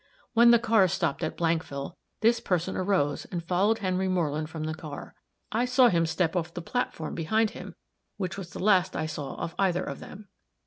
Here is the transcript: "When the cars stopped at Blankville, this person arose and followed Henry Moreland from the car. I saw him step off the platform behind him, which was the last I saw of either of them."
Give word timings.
"When 0.33 0.49
the 0.49 0.57
cars 0.57 0.93
stopped 0.93 1.21
at 1.23 1.37
Blankville, 1.37 1.93
this 2.21 2.39
person 2.39 2.75
arose 2.75 3.25
and 3.25 3.43
followed 3.43 3.77
Henry 3.77 4.07
Moreland 4.07 4.49
from 4.49 4.63
the 4.63 4.73
car. 4.73 5.13
I 5.51 5.65
saw 5.65 5.89
him 5.89 6.07
step 6.07 6.35
off 6.35 6.55
the 6.55 6.61
platform 6.63 7.13
behind 7.13 7.51
him, 7.51 7.75
which 8.17 8.35
was 8.35 8.49
the 8.49 8.63
last 8.63 8.95
I 8.95 9.05
saw 9.05 9.35
of 9.35 9.53
either 9.59 9.83
of 9.83 9.99
them." 9.99 10.27